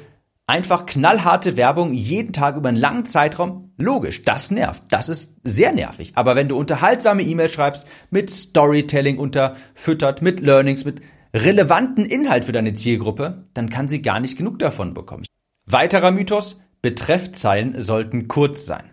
einfach 0.47 0.85
knallharte 0.85 1.57
Werbung 1.57 1.93
jeden 1.93 2.33
Tag 2.33 2.55
über 2.55 2.69
einen 2.69 2.77
langen 2.77 3.05
Zeitraum. 3.05 3.73
Logisch, 3.77 4.23
das 4.23 4.51
nervt. 4.51 4.83
Das 4.89 5.09
ist 5.09 5.37
sehr 5.43 5.71
nervig. 5.73 6.13
Aber 6.15 6.35
wenn 6.35 6.47
du 6.47 6.57
unterhaltsame 6.57 7.23
E-Mails 7.23 7.51
schreibst, 7.51 7.85
mit 8.09 8.29
Storytelling 8.29 9.17
unterfüttert, 9.17 10.21
mit 10.21 10.39
Learnings, 10.39 10.85
mit 10.85 11.01
relevanten 11.33 12.05
Inhalt 12.05 12.45
für 12.45 12.51
deine 12.51 12.73
Zielgruppe, 12.73 13.43
dann 13.53 13.69
kann 13.69 13.89
sie 13.89 14.01
gar 14.01 14.19
nicht 14.19 14.37
genug 14.37 14.59
davon 14.59 14.93
bekommen. 14.93 15.25
Weiterer 15.65 16.11
Mythos, 16.11 16.59
Betreffzeilen 16.81 17.79
sollten 17.79 18.27
kurz 18.27 18.65
sein. 18.65 18.89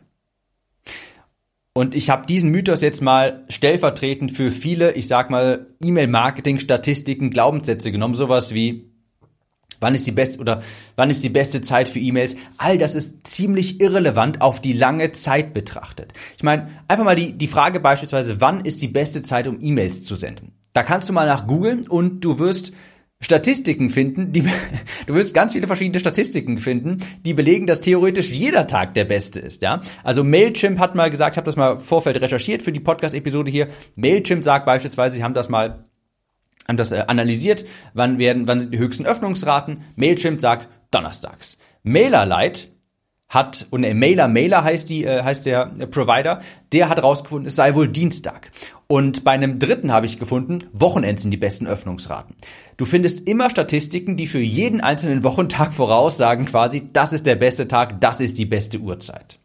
Und 1.73 1.95
ich 1.95 2.11
habe 2.11 2.27
diesen 2.27 2.51
Mythos 2.51 2.81
jetzt 2.81 3.03
mal 3.03 3.45
stellvertretend 3.49 4.33
für 4.33 4.51
viele, 4.51 4.93
ich 4.93 5.07
sag 5.07 5.31
mal, 5.31 5.69
E-Mail-Marketing-Statistiken, 5.81 7.31
Glaubenssätze 7.31 7.93
genommen, 7.93 8.15
sowas 8.15 8.53
wie 8.53 8.89
Wann 9.81 9.95
ist 9.95 10.07
die 10.07 10.13
beste 10.13 10.41
oder 10.41 10.63
wann 10.97 11.11
ist 11.11 11.23
die 11.23 11.29
beste 11.29 11.61
Zeit 11.61 11.89
für 11.89 12.01
E-Mails? 12.01 12.37
All 12.57 12.79
das 12.79 12.95
ist 12.95 13.27
ziemlich 13.27 13.81
irrelevant 13.81 14.41
auf 14.41 14.61
die 14.61 14.73
lange 14.73 15.13
Zeit 15.13 15.53
betrachtet. 15.53 16.13
Ich 16.37 16.43
meine, 16.43 16.69
einfach 16.89 17.05
mal 17.05 17.15
die, 17.15 17.33
die 17.33 17.47
Frage 17.47 17.79
beispielsweise, 17.79 18.41
wann 18.41 18.65
ist 18.65 18.83
die 18.83 18.89
beste 18.89 19.23
Zeit, 19.23 19.47
um 19.47 19.59
E-Mails 19.61 20.03
zu 20.03 20.17
senden? 20.17 20.58
Da 20.79 20.85
kannst 20.85 21.09
du 21.09 21.13
mal 21.13 21.27
nach 21.27 21.49
googeln 21.49 21.89
und 21.89 22.21
du 22.21 22.39
wirst 22.39 22.73
Statistiken 23.21 23.91
finden, 23.91 24.31
die, 24.31 24.45
du 25.09 25.15
wirst 25.15 25.35
ganz 25.35 25.53
viele 25.55 25.67
verschiedene 25.67 25.99
Statistiken 25.99 26.59
finden, 26.59 26.99
die 27.27 27.35
belegen, 27.35 27.67
dass 27.67 27.81
theoretisch 27.81 28.31
jeder 28.31 28.69
Tag 28.69 28.95
der 28.95 29.05
beste 29.05 29.41
ist, 29.41 29.61
ja. 29.61 29.81
Also 30.05 30.23
Mailchimp 30.23 30.79
hat 30.79 30.95
mal 30.95 31.11
gesagt, 31.11 31.35
ich 31.35 31.37
habe 31.37 31.47
das 31.47 31.57
mal 31.57 31.79
Vorfeld 31.79 32.21
recherchiert 32.21 32.63
für 32.63 32.71
die 32.71 32.79
Podcast-Episode 32.79 33.51
hier. 33.51 33.67
Mailchimp 33.97 34.45
sagt 34.45 34.67
beispielsweise, 34.67 35.17
sie 35.17 35.25
haben 35.25 35.35
das 35.35 35.49
mal 35.49 35.85
haben 36.69 36.77
das 36.77 36.93
äh, 36.93 37.03
analysiert, 37.09 37.65
wann 37.93 38.21
werden, 38.21 38.47
wann 38.47 38.61
sind 38.61 38.73
die 38.73 38.79
höchsten 38.79 39.05
Öffnungsraten. 39.05 39.79
Mailchimp 39.97 40.41
sagt 40.41 40.69
donnerstags. 40.93 41.59
MailerLite 41.83 42.69
hat, 43.29 43.67
und 43.71 43.85
ein 43.85 43.99
Mailer, 43.99 44.27
Mailer 44.27 44.65
heißt 44.65 44.89
die, 44.89 45.05
äh, 45.05 45.23
heißt 45.23 45.47
der 45.47 45.67
Provider, 45.91 46.41
der 46.73 46.89
hat 46.89 47.03
rausgefunden, 47.03 47.47
es 47.47 47.57
sei 47.57 47.75
wohl 47.75 47.89
Dienstag. 47.89 48.51
Und 48.87 49.23
bei 49.23 49.33
einem 49.33 49.59
dritten 49.59 49.93
habe 49.93 50.07
ich 50.07 50.19
gefunden, 50.19 50.65
Wochenends 50.73 51.23
sind 51.23 51.31
die 51.31 51.37
besten 51.37 51.67
Öffnungsraten. 51.67 52.35
Du 52.79 52.87
findest 52.87 53.29
immer 53.29 53.51
Statistiken, 53.51 54.17
die 54.17 54.27
für 54.27 54.41
jeden 54.41 54.81
einzelnen 54.81 55.25
Wochentag 55.25 55.75
voraussagen 55.75 56.47
quasi, 56.47 56.89
das 56.93 57.13
ist 57.13 57.27
der 57.27 57.37
beste 57.37 57.69
Tag, 57.69 58.01
das 58.01 58.21
ist 58.21 58.39
die 58.39 58.47
beste 58.47 58.79
Uhrzeit. 58.79 59.39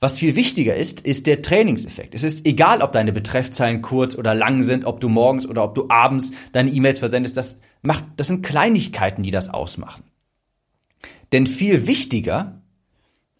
Was 0.00 0.18
viel 0.18 0.36
wichtiger 0.36 0.76
ist, 0.76 1.00
ist 1.00 1.26
der 1.26 1.42
Trainingseffekt. 1.42 2.14
Es 2.14 2.22
ist 2.22 2.46
egal, 2.46 2.82
ob 2.82 2.92
deine 2.92 3.12
Betreffzeilen 3.12 3.82
kurz 3.82 4.16
oder 4.16 4.32
lang 4.32 4.62
sind, 4.62 4.84
ob 4.84 5.00
du 5.00 5.08
morgens 5.08 5.44
oder 5.44 5.64
ob 5.64 5.74
du 5.74 5.86
abends 5.88 6.30
deine 6.52 6.70
E-Mails 6.70 7.00
versendest. 7.00 7.36
Das 7.36 7.60
macht, 7.82 8.04
das 8.16 8.28
sind 8.28 8.44
Kleinigkeiten, 8.44 9.24
die 9.24 9.32
das 9.32 9.50
ausmachen. 9.50 10.04
Denn 11.32 11.46
viel 11.46 11.86
wichtiger 11.86 12.62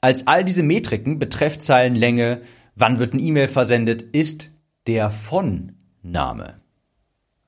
als 0.01 0.27
all 0.27 0.45
diese 0.45 0.63
Metriken, 0.63 1.19
Betreffzeilenlänge, 1.19 2.43
wann 2.77 2.99
wird 2.99 3.15
ein 3.15 3.19
E-Mail 3.19 3.49
versendet, 3.49 4.03
ist 4.03 4.51
der 4.87 5.11
Von-Name. 5.11 6.61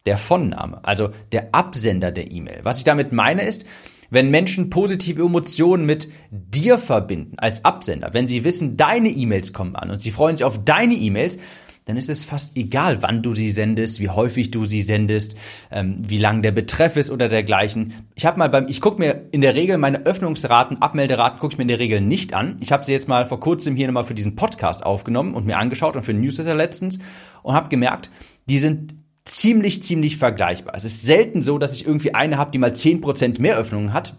Der 0.06 0.18
Von-Name, 0.18 0.84
also 0.84 1.10
der 1.32 1.54
Absender 1.54 2.10
der 2.10 2.30
E-Mail. 2.30 2.60
Was 2.62 2.78
ich 2.78 2.84
damit 2.84 3.12
meine 3.12 3.42
ist, 3.42 3.66
wenn 4.10 4.30
Menschen 4.30 4.70
positive 4.70 5.22
Emotionen 5.22 5.86
mit 5.86 6.08
dir 6.30 6.78
verbinden 6.78 7.38
als 7.38 7.64
Absender, 7.64 8.12
wenn 8.12 8.26
sie 8.26 8.44
wissen, 8.44 8.76
deine 8.76 9.08
E-Mails 9.08 9.52
kommen 9.52 9.76
an 9.76 9.90
und 9.90 10.02
sie 10.02 10.10
freuen 10.10 10.36
sich 10.36 10.44
auf 10.44 10.64
deine 10.64 10.94
E-Mails, 10.94 11.38
dann 11.84 11.96
ist 11.96 12.10
es 12.10 12.24
fast 12.24 12.56
egal, 12.56 13.02
wann 13.02 13.22
du 13.22 13.34
sie 13.34 13.50
sendest, 13.50 14.00
wie 14.00 14.08
häufig 14.08 14.50
du 14.50 14.64
sie 14.64 14.82
sendest, 14.82 15.36
ähm, 15.70 15.96
wie 16.06 16.18
lang 16.18 16.42
der 16.42 16.52
Betreff 16.52 16.96
ist 16.96 17.10
oder 17.10 17.28
dergleichen. 17.28 17.94
Ich 18.14 18.26
habe 18.26 18.38
mal 18.38 18.48
beim, 18.48 18.68
ich 18.68 18.80
gucke 18.80 18.98
mir 18.98 19.28
in 19.32 19.40
der 19.40 19.54
Regel 19.54 19.78
meine 19.78 20.04
Öffnungsraten, 20.06 20.82
Abmelderaten 20.82 21.40
gucke 21.40 21.54
ich 21.54 21.58
mir 21.58 21.62
in 21.62 21.68
der 21.68 21.78
Regel 21.78 22.00
nicht 22.00 22.34
an. 22.34 22.56
Ich 22.60 22.72
habe 22.72 22.84
sie 22.84 22.92
jetzt 22.92 23.08
mal 23.08 23.26
vor 23.26 23.40
kurzem 23.40 23.76
hier 23.76 23.86
nochmal 23.86 24.04
für 24.04 24.14
diesen 24.14 24.36
Podcast 24.36 24.84
aufgenommen 24.84 25.34
und 25.34 25.46
mir 25.46 25.58
angeschaut 25.58 25.96
und 25.96 26.02
für 26.02 26.12
den 26.12 26.20
Newsletter 26.20 26.54
letztens 26.54 26.98
und 27.42 27.54
habe 27.54 27.68
gemerkt, 27.68 28.10
die 28.46 28.58
sind 28.58 28.94
ziemlich, 29.24 29.82
ziemlich 29.82 30.16
vergleichbar. 30.16 30.74
Es 30.74 30.84
ist 30.84 31.02
selten 31.02 31.42
so, 31.42 31.58
dass 31.58 31.74
ich 31.74 31.86
irgendwie 31.86 32.14
eine 32.14 32.38
habe, 32.38 32.50
die 32.50 32.58
mal 32.58 32.72
10% 32.72 33.40
mehr 33.40 33.56
Öffnungen 33.56 33.92
hat 33.92 34.16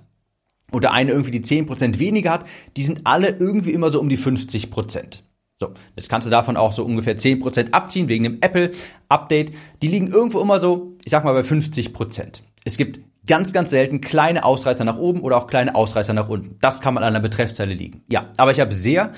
oder 0.71 0.91
eine 0.91 1.11
irgendwie, 1.11 1.31
die 1.31 1.43
10% 1.43 1.99
weniger 1.99 2.31
hat. 2.31 2.45
Die 2.77 2.83
sind 2.83 3.01
alle 3.03 3.29
irgendwie 3.29 3.71
immer 3.71 3.89
so 3.89 3.99
um 3.99 4.09
die 4.09 4.17
50%. 4.17 5.23
So, 5.61 5.73
jetzt 5.95 6.09
kannst 6.09 6.25
du 6.25 6.31
davon 6.31 6.57
auch 6.57 6.71
so 6.71 6.83
ungefähr 6.83 7.19
10% 7.19 7.71
abziehen 7.71 8.07
wegen 8.07 8.23
dem 8.23 8.41
Apple-Update. 8.41 9.53
Die 9.83 9.87
liegen 9.89 10.07
irgendwo 10.07 10.41
immer 10.41 10.57
so, 10.57 10.97
ich 11.05 11.11
sag 11.11 11.23
mal, 11.23 11.33
bei 11.33 11.41
50%. 11.41 12.41
Es 12.65 12.77
gibt 12.77 12.99
ganz, 13.27 13.53
ganz 13.53 13.69
selten 13.69 14.01
kleine 14.01 14.43
Ausreißer 14.43 14.83
nach 14.83 14.97
oben 14.97 15.21
oder 15.21 15.37
auch 15.37 15.45
kleine 15.45 15.75
Ausreißer 15.75 16.13
nach 16.13 16.29
unten. 16.29 16.57
Das 16.61 16.81
kann 16.81 16.95
man 16.95 17.03
an 17.03 17.13
der 17.13 17.19
Betreffzeile 17.19 17.75
liegen. 17.75 18.01
Ja, 18.09 18.31
aber 18.37 18.49
ich 18.49 18.59
habe 18.59 18.73
sehr 18.73 19.13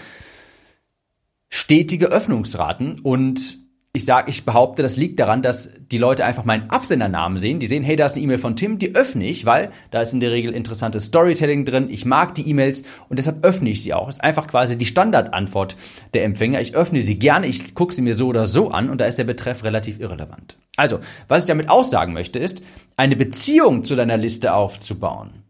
stetige 1.47 2.07
Öffnungsraten 2.07 2.99
und 2.99 3.59
ich 3.95 4.05
sage, 4.05 4.31
ich 4.31 4.43
behaupte, 4.43 4.81
das 4.81 4.97
liegt 4.97 5.19
daran, 5.19 5.43
dass 5.43 5.69
die 5.91 5.99
Leute 5.99 6.25
einfach 6.25 6.45
meinen 6.45 6.71
Absendernamen 6.71 7.37
sehen. 7.37 7.59
Die 7.59 7.67
sehen, 7.67 7.83
hey, 7.83 7.95
da 7.95 8.07
ist 8.07 8.15
eine 8.15 8.23
E-Mail 8.23 8.39
von 8.39 8.55
Tim, 8.55 8.79
die 8.79 8.95
öffne 8.95 9.23
ich, 9.23 9.45
weil 9.45 9.69
da 9.91 10.01
ist 10.01 10.13
in 10.13 10.19
der 10.19 10.31
Regel 10.31 10.51
interessantes 10.51 11.05
Storytelling 11.05 11.63
drin. 11.63 11.89
Ich 11.91 12.03
mag 12.03 12.33
die 12.33 12.49
E-Mails 12.49 12.81
und 13.07 13.19
deshalb 13.19 13.45
öffne 13.45 13.69
ich 13.69 13.83
sie 13.83 13.93
auch. 13.93 14.07
Das 14.07 14.15
ist 14.15 14.23
einfach 14.23 14.47
quasi 14.47 14.79
die 14.79 14.87
Standardantwort 14.87 15.77
der 16.15 16.23
Empfänger. 16.23 16.59
Ich 16.59 16.73
öffne 16.73 17.03
sie 17.03 17.19
gerne, 17.19 17.45
ich 17.45 17.75
gucke 17.75 17.93
sie 17.93 18.01
mir 18.01 18.15
so 18.15 18.25
oder 18.25 18.47
so 18.47 18.71
an 18.71 18.89
und 18.89 18.99
da 18.99 19.05
ist 19.05 19.19
der 19.19 19.25
Betreff 19.25 19.63
relativ 19.63 19.99
irrelevant. 19.99 20.57
Also, 20.75 20.99
was 21.27 21.43
ich 21.43 21.47
damit 21.47 21.69
aussagen 21.69 22.13
möchte, 22.13 22.39
ist, 22.39 22.63
eine 22.97 23.15
Beziehung 23.15 23.83
zu 23.83 23.95
deiner 23.95 24.17
Liste 24.17 24.55
aufzubauen 24.55 25.43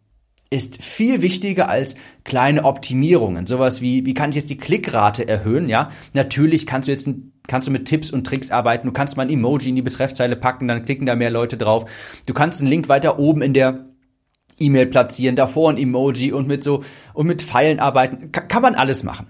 ist 0.50 0.84
viel 0.84 1.24
wichtiger 1.24 1.68
als 1.68 1.96
kleine 2.24 2.64
Optimierungen. 2.66 3.48
Sowas 3.48 3.82
wie, 3.82 4.06
wie 4.06 4.14
kann 4.14 4.30
ich 4.30 4.36
jetzt 4.36 4.52
die 4.52 4.58
Klickrate 4.58 5.28
erhöhen? 5.28 5.68
Ja, 5.68 5.90
natürlich 6.14 6.68
kannst 6.68 6.88
du 6.88 6.92
jetzt 6.92 7.10
kannst 7.48 7.68
du 7.68 7.72
mit 7.72 7.86
Tipps 7.86 8.12
und 8.12 8.26
Tricks 8.26 8.52
arbeiten. 8.52 8.88
Du 8.88 8.94
kannst 8.94 9.18
mal 9.18 9.24
ein 9.24 9.30
Emoji 9.30 9.70
in 9.70 9.76
die 9.76 9.82
Betreffzeile 9.82 10.36
packen, 10.36 10.68
dann 10.68 10.86
klicken 10.86 11.06
da 11.06 11.16
mehr 11.16 11.32
Leute 11.32 11.58
drauf. 11.58 11.86
Du 12.26 12.34
kannst 12.34 12.62
einen 12.62 12.70
Link 12.70 12.90
weiter 12.90 13.20
oben 13.20 13.42
in 13.42 13.54
der 13.54 13.86
E-Mail 14.60 14.88
platzieren, 14.88 15.36
davor 15.36 15.72
ein 15.72 15.78
Emoji 15.78 16.32
und 16.32 16.48
mit 16.48 16.64
so 16.64 16.84
und 17.14 17.28
mit 17.28 17.42
Pfeilen 17.42 17.80
arbeiten. 17.80 18.32
Ka 18.32 18.42
kann 18.42 18.62
man 18.62 18.76
alles 18.76 19.04
machen. 19.04 19.28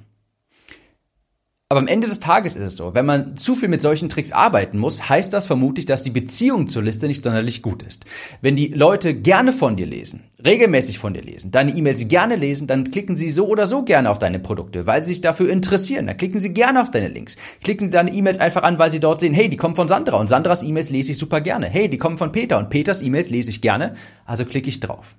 Aber 1.74 1.80
am 1.80 1.88
Ende 1.88 2.08
des 2.08 2.20
Tages 2.20 2.56
ist 2.56 2.62
es 2.62 2.76
so, 2.76 2.94
wenn 2.94 3.08
man 3.08 3.36
zu 3.36 3.56
viel 3.56 3.68
mit 3.68 3.82
solchen 3.82 4.08
Tricks 4.08 4.32
arbeiten 4.32 4.78
muss, 4.78 5.10
heißt 5.10 5.34
das 5.34 5.48
vermutlich, 5.48 5.88
dass 5.88 6.04
die 6.04 6.12
Beziehung 6.12 6.70
zur 6.70 6.84
Liste 6.84 7.08
nicht 7.08 7.24
sonderlich 7.24 7.64
gut 7.64 7.82
ist. 7.82 8.06
Wenn 8.42 8.56
die 8.56 8.68
Leute 8.68 9.16
gerne 9.16 9.52
von 9.52 9.76
dir 9.76 9.88
lesen, 9.88 10.22
regelmäßig 10.46 11.00
von 11.00 11.16
dir 11.16 11.24
lesen, 11.24 11.50
deine 11.50 11.72
E-Mails 11.72 12.08
gerne 12.08 12.36
lesen, 12.36 12.68
dann 12.68 12.92
klicken 12.92 13.18
sie 13.18 13.32
so 13.32 13.48
oder 13.48 13.66
so 13.66 13.84
gerne 13.84 14.12
auf 14.12 14.20
deine 14.20 14.38
Produkte, 14.38 14.86
weil 14.86 15.02
sie 15.02 15.14
sich 15.14 15.22
dafür 15.22 15.50
interessieren. 15.50 16.06
Dann 16.06 16.18
klicken 16.18 16.42
sie 16.42 16.54
gerne 16.54 16.80
auf 16.80 16.92
deine 16.92 17.08
Links. 17.08 17.38
Klicken 17.64 17.88
sie 17.88 17.94
deine 17.98 18.14
E-Mails 18.14 18.38
einfach 18.40 18.62
an, 18.62 18.78
weil 18.78 18.92
sie 18.92 19.00
dort 19.00 19.22
sehen, 19.22 19.34
hey, 19.34 19.50
die 19.50 19.58
kommen 19.58 19.76
von 19.76 19.88
Sandra 19.88 20.20
und 20.20 20.28
Sandras 20.28 20.62
E-Mails 20.62 20.92
lese 20.92 21.14
ich 21.14 21.18
super 21.18 21.42
gerne. 21.42 21.66
Hey, 21.66 21.90
die 21.90 21.98
kommen 21.98 22.20
von 22.20 22.32
Peter 22.32 22.60
und 22.60 22.70
Peters 22.70 23.02
E-Mails 23.02 23.32
lese 23.32 23.50
ich 23.50 23.62
gerne, 23.62 23.96
also 24.28 24.46
klicke 24.46 24.70
ich 24.70 24.80
drauf. 24.80 25.16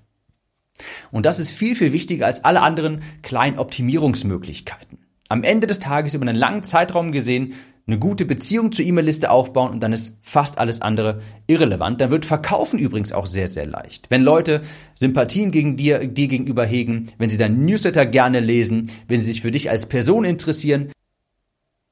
Und 1.11 1.27
das 1.27 1.41
ist 1.41 1.51
viel, 1.51 1.75
viel 1.75 1.93
wichtiger 1.93 2.27
als 2.27 2.45
alle 2.45 2.63
anderen 2.63 3.03
kleinen 3.23 3.59
Optimierungsmöglichkeiten 3.59 5.04
am 5.29 5.45
Ende 5.45 5.67
des 5.67 5.79
Tages 5.79 6.15
über 6.15 6.27
einen 6.27 6.39
langen 6.39 6.63
Zeitraum 6.63 7.13
gesehen 7.13 7.55
eine 7.87 7.99
gute 7.99 8.25
Beziehung 8.25 8.73
zur 8.73 8.85
E-Mail-Liste 8.85 9.31
aufbauen 9.31 9.73
und 9.73 9.81
dann 9.83 9.93
ist 9.93 10.19
fast 10.23 10.59
alles 10.59 10.81
andere 10.81 11.21
irrelevant. 11.47 12.01
Dann 12.01 12.11
wird 12.11 12.25
Verkaufen 12.25 12.79
übrigens 12.79 13.13
auch 13.13 13.27
sehr, 13.27 13.51
sehr 13.51 13.67
leicht. 13.67 14.11
Wenn 14.11 14.23
Leute 14.23 14.63
Sympathien 14.95 15.51
gegen 15.51 15.77
dir, 15.77 16.07
dir 16.07 16.29
gegenüber 16.29 16.65
hegen, 16.65 17.11
wenn 17.19 17.29
sie 17.29 17.37
dein 17.37 17.65
Newsletter 17.67 18.07
gerne 18.07 18.41
lesen, 18.41 18.91
wenn 19.09 19.21
sie 19.21 19.33
sich 19.33 19.43
für 19.43 19.51
dich 19.51 19.69
als 19.69 19.87
Person 19.87 20.25
interessieren, 20.25 20.93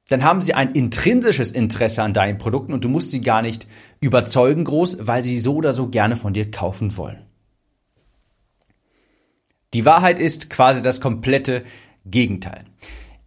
dann 0.08 0.24
haben 0.24 0.40
sie 0.40 0.54
ein 0.54 0.72
intrinsisches 0.72 1.52
Interesse 1.52 2.02
an 2.02 2.14
deinen 2.14 2.38
Produkten 2.38 2.72
und 2.72 2.84
du 2.84 2.88
musst 2.88 3.10
sie 3.10 3.20
gar 3.20 3.42
nicht 3.42 3.66
überzeugen 4.00 4.64
groß, 4.64 4.98
weil 5.02 5.22
sie 5.22 5.38
so 5.38 5.56
oder 5.56 5.74
so 5.74 5.88
gerne 5.88 6.16
von 6.16 6.32
dir 6.32 6.50
kaufen 6.50 6.96
wollen. 6.96 7.26
Die 9.74 9.84
Wahrheit 9.84 10.18
ist 10.18 10.50
quasi 10.50 10.82
das 10.82 11.00
komplette 11.00 11.64
Gegenteil. 12.04 12.64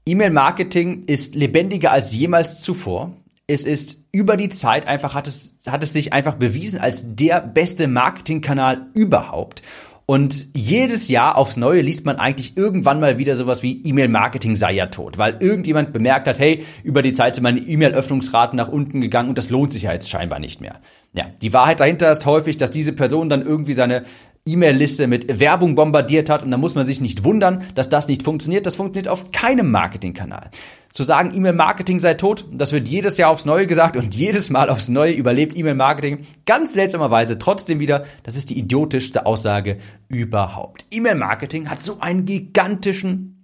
E-Mail-Marketing 0.08 1.06
ist 1.08 1.34
lebendiger 1.34 1.92
als 1.92 2.14
jemals 2.14 2.62
zuvor. 2.62 3.14
Es 3.48 3.64
ist 3.64 3.98
über 4.12 4.38
die 4.38 4.50
Zeit 4.50 4.88
einfach, 4.88 5.16
hat 5.16 5.28
es, 5.28 5.56
hat 5.68 5.84
es 5.84 5.94
sich 5.94 6.14
einfach 6.14 6.36
bewiesen 6.36 6.80
als 6.80 7.16
der 7.16 7.42
beste 7.42 7.88
Marketingkanal 7.88 8.86
überhaupt. 8.94 9.64
Und 10.08 10.50
jedes 10.56 11.08
Jahr 11.08 11.36
aufs 11.36 11.58
Neue 11.58 11.82
liest 11.82 12.06
man 12.06 12.18
eigentlich 12.18 12.56
irgendwann 12.56 13.00
mal 13.00 13.18
wieder 13.18 13.36
sowas 13.36 13.64
wie 13.64 13.82
E-Mail-Marketing 13.84 14.56
sei 14.56 14.74
ja 14.74 14.86
tot, 14.86 15.18
weil 15.18 15.38
irgendjemand 15.40 15.94
bemerkt 15.94 16.28
hat, 16.28 16.38
hey, 16.38 16.64
über 16.84 17.02
die 17.02 17.14
Zeit 17.14 17.34
sind 17.34 17.44
meine 17.44 17.60
E-Mail-Öffnungsraten 17.60 18.56
nach 18.56 18.68
unten 18.68 19.02
gegangen 19.02 19.30
und 19.30 19.38
das 19.40 19.50
lohnt 19.50 19.74
sich 19.74 19.84
ja 19.84 19.94
jetzt 19.94 20.12
scheinbar 20.12 20.38
nicht 20.38 20.62
mehr. 20.62 20.76
Ja, 21.14 21.26
die 21.42 21.54
Wahrheit 21.54 21.80
dahinter 21.80 22.12
ist 22.12 22.28
häufig, 22.28 22.58
dass 22.58 22.70
diese 22.70 22.94
Person 22.94 23.30
dann 23.30 23.42
irgendwie 23.42 23.74
seine 23.74 24.04
E-Mail-Liste 24.48 25.08
mit 25.08 25.40
Werbung 25.40 25.74
bombardiert 25.74 26.30
hat 26.30 26.44
und 26.44 26.52
da 26.52 26.58
muss 26.58 26.76
man 26.76 26.86
sich 26.86 27.02
nicht 27.02 27.24
wundern, 27.24 27.64
dass 27.74 27.90
das 27.90 28.08
nicht 28.08 28.22
funktioniert. 28.22 28.68
Das 28.68 28.76
funktioniert 28.76 29.08
auf 29.08 29.32
keinem 29.32 29.72
Marketingkanal. 29.72 30.52
Zu 30.92 31.02
sagen, 31.02 31.36
E-Mail-Marketing 31.36 31.98
sei 31.98 32.14
tot, 32.14 32.46
das 32.52 32.72
wird 32.72 32.88
jedes 32.88 33.18
Jahr 33.18 33.32
aufs 33.32 33.46
Neue 33.46 33.66
gesagt 33.66 33.98
und 33.98 34.14
jedes 34.14 34.52
Mal 34.52 34.70
aufs 34.70 34.88
Neue 34.88 35.14
überlebt 35.14 35.58
E-Mail-Marketing 35.58 36.28
ganz 36.46 36.74
seltsamerweise 36.74 37.40
trotzdem 37.40 37.80
wieder. 37.80 38.06
Das 38.22 38.36
ist 38.36 38.52
die 38.52 38.60
idiotischste 38.60 39.26
Aussage 39.26 39.80
überhaupt. 40.10 40.86
E-Mail-Marketing 40.92 41.68
hat 41.68 41.82
so 41.82 42.00
einen 42.00 42.26
gigantischen 42.26 43.36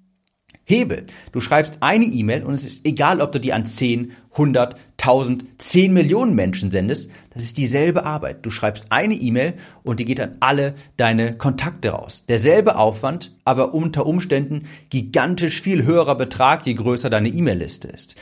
Hebel. 0.66 1.08
Du 1.32 1.40
schreibst 1.40 1.80
eine 1.82 2.06
E-Mail 2.06 2.44
und 2.44 2.54
es 2.54 2.64
ist 2.64 2.86
egal, 2.86 3.22
ob 3.22 3.32
du 3.32 3.40
die 3.40 3.54
an 3.54 3.66
10, 3.66 4.12
100, 4.34 4.76
1000, 5.02 5.46
10 5.58 5.94
Millionen 5.94 6.36
Menschen 6.36 6.72
sendest. 6.72 7.10
Das 7.34 7.44
ist 7.44 7.58
dieselbe 7.58 8.06
Arbeit. 8.06 8.46
Du 8.46 8.52
schreibst 8.52 8.88
eine 8.90 9.16
E-Mail 9.16 9.56
und 9.84 10.00
die 10.00 10.06
geht 10.06 10.20
an 10.20 10.38
alle 10.40 10.76
deine 10.98 11.36
Kontakte 11.38 11.90
raus. 11.90 12.26
Derselbe 12.30 12.76
Aufwand, 12.76 13.36
aber 13.44 13.74
unter 13.74 14.06
Umständen 14.06 14.68
gigantisch 14.90 15.62
viel 15.62 15.84
höherer 15.84 16.16
Betrag, 16.16 16.66
je 16.66 16.74
größer 16.76 17.10
deine 17.10 17.30
E-Mail-Liste 17.30 17.88
ist. 17.88 18.16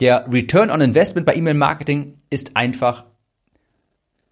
Der 0.00 0.26
Return 0.30 0.70
on 0.70 0.80
Investment 0.80 1.26
bei 1.26 1.36
E-Mail-Marketing 1.36 2.14
ist 2.30 2.56
einfach 2.56 3.04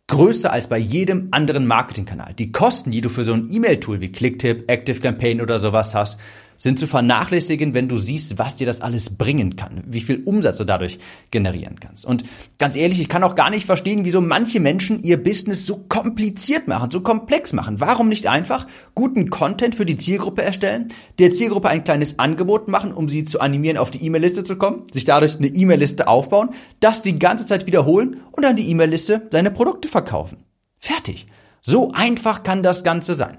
größer 0.09 0.52
als 0.52 0.66
bei 0.66 0.78
jedem 0.78 1.28
anderen 1.30 1.66
Marketingkanal. 1.66 2.35
Die 2.35 2.52
Kosten, 2.52 2.90
die 2.90 3.00
du 3.00 3.09
für 3.09 3.25
so 3.25 3.32
ein 3.32 3.49
E-Mail-Tool 3.50 4.00
wie 4.00 4.11
Clicktip, 4.12 4.71
ActiveCampaign 4.71 5.40
oder 5.40 5.59
sowas 5.59 5.94
hast, 5.94 6.18
sind 6.62 6.78
zu 6.78 6.87
vernachlässigen, 6.87 7.75
wenn 7.75 7.88
du 7.88 7.97
siehst, 7.97 8.38
was 8.38 8.54
dir 8.54 8.69
das 8.69 8.83
alles 8.83 9.16
bringen 9.16 9.57
kann, 9.57 9.83
wie 9.85 10.00
viel 10.00 10.23
Umsatz 10.25 10.59
du 10.59 10.64
dadurch 10.64 11.00
generieren 11.33 11.81
kannst. 11.81 12.07
Und 12.07 12.23
ganz 12.57 12.76
ehrlich, 12.76 13.00
ich 13.00 13.09
kann 13.09 13.25
auch 13.25 13.35
gar 13.35 13.50
nicht 13.50 13.66
verstehen, 13.66 14.04
wieso 14.04 14.21
manche 14.21 14.61
Menschen 14.61 15.02
ihr 15.02 15.21
Business 15.21 15.66
so 15.66 15.78
kompliziert 15.88 16.69
machen, 16.69 16.92
so 16.92 17.00
komplex 17.00 17.52
machen. 17.52 17.81
Warum 17.81 18.09
nicht 18.09 18.28
einfach 18.28 18.69
guten 18.95 19.28
Content 19.28 19.75
für 19.75 19.85
die 19.85 19.97
Zielgruppe 19.97 20.42
erstellen, 20.42 20.87
der 21.19 21.33
Zielgruppe 21.33 21.69
ein 21.69 21.83
kleines 21.83 22.21
Angebot 22.21 22.69
machen, 22.69 22.92
um 22.92 23.09
sie 23.09 23.25
zu 23.25 23.40
animieren, 23.40 23.76
auf 23.76 23.90
die 23.90 24.07
E-Mail-Liste 24.07 24.45
zu 24.45 24.54
kommen, 24.54 24.85
sich 24.92 25.04
dadurch 25.04 25.38
eine 25.38 25.49
E-Mail-Liste 25.49 26.07
aufbauen, 26.07 26.50
das 26.78 27.02
die 27.02 27.19
ganze 27.19 27.45
Zeit 27.45 27.66
wiederholen 27.66 28.21
und 28.31 28.45
an 28.45 28.54
die 28.54 28.71
E-Mail-Liste 28.71 29.26
seine 29.33 29.50
Produkte 29.50 29.88
verkaufen. 29.88 30.45
Fertig. 30.78 31.26
So 31.61 31.90
einfach 31.90 32.45
kann 32.45 32.62
das 32.62 32.85
Ganze 32.85 33.16
sein. 33.16 33.38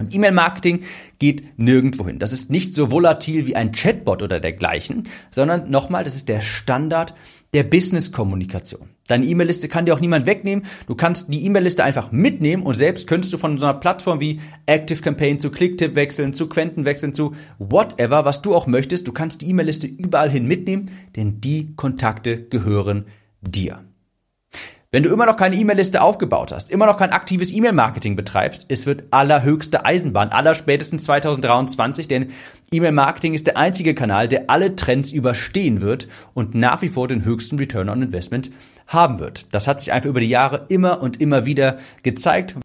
Und 0.00 0.14
E-Mail-Marketing 0.14 0.80
geht 1.18 1.58
nirgendwo 1.58 2.06
hin. 2.06 2.18
Das 2.18 2.32
ist 2.32 2.50
nicht 2.50 2.74
so 2.74 2.90
volatil 2.90 3.46
wie 3.46 3.54
ein 3.54 3.72
Chatbot 3.72 4.22
oder 4.22 4.40
dergleichen, 4.40 5.04
sondern 5.30 5.70
nochmal, 5.70 6.04
das 6.04 6.16
ist 6.16 6.28
der 6.28 6.40
Standard 6.40 7.14
der 7.52 7.64
Business-Kommunikation. 7.64 8.88
Deine 9.08 9.26
E-Mail-Liste 9.26 9.68
kann 9.68 9.84
dir 9.84 9.94
auch 9.94 10.00
niemand 10.00 10.26
wegnehmen. 10.26 10.64
Du 10.86 10.94
kannst 10.94 11.32
die 11.32 11.44
E-Mail-Liste 11.44 11.84
einfach 11.84 12.12
mitnehmen 12.12 12.62
und 12.62 12.74
selbst 12.74 13.06
könntest 13.06 13.32
du 13.32 13.38
von 13.38 13.58
so 13.58 13.66
einer 13.66 13.78
Plattform 13.78 14.20
wie 14.20 14.40
Active 14.66 15.02
Campaign 15.02 15.40
zu 15.40 15.50
Clicktip 15.50 15.96
wechseln, 15.96 16.32
zu 16.32 16.48
Quenten 16.48 16.84
wechseln, 16.86 17.12
zu 17.12 17.34
whatever, 17.58 18.24
was 18.24 18.40
du 18.40 18.54
auch 18.54 18.66
möchtest. 18.66 19.06
Du 19.06 19.12
kannst 19.12 19.42
die 19.42 19.50
E-Mail-Liste 19.50 19.86
überall 19.86 20.30
hin 20.30 20.46
mitnehmen, 20.46 20.90
denn 21.16 21.40
die 21.40 21.74
Kontakte 21.74 22.44
gehören 22.44 23.06
dir. 23.42 23.84
Wenn 24.92 25.04
du 25.04 25.10
immer 25.10 25.24
noch 25.24 25.36
keine 25.36 25.54
E-Mail-Liste 25.54 26.02
aufgebaut 26.02 26.50
hast, 26.50 26.68
immer 26.68 26.86
noch 26.86 26.96
kein 26.96 27.12
aktives 27.12 27.52
E-Mail-Marketing 27.52 28.16
betreibst, 28.16 28.66
es 28.68 28.86
wird 28.86 29.04
allerhöchste 29.12 29.84
Eisenbahn, 29.84 30.30
aller 30.30 30.56
spätestens 30.56 31.04
2023, 31.04 32.08
denn 32.08 32.32
E-Mail-Marketing 32.72 33.34
ist 33.34 33.46
der 33.46 33.56
einzige 33.56 33.94
Kanal, 33.94 34.26
der 34.26 34.50
alle 34.50 34.74
Trends 34.74 35.12
überstehen 35.12 35.80
wird 35.80 36.08
und 36.34 36.56
nach 36.56 36.82
wie 36.82 36.88
vor 36.88 37.06
den 37.06 37.24
höchsten 37.24 37.56
Return 37.56 37.88
on 37.88 38.02
Investment 38.02 38.50
haben 38.88 39.20
wird. 39.20 39.54
Das 39.54 39.68
hat 39.68 39.78
sich 39.78 39.92
einfach 39.92 40.10
über 40.10 40.18
die 40.18 40.28
Jahre 40.28 40.66
immer 40.68 41.00
und 41.00 41.20
immer 41.20 41.46
wieder 41.46 41.78
gezeigt. 42.02 42.56